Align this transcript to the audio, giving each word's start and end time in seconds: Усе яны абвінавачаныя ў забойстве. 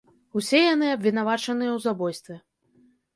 Усе 0.39 0.61
яны 0.61 0.87
абвінавачаныя 0.93 1.71
ў 1.73 1.79
забойстве. 1.85 2.39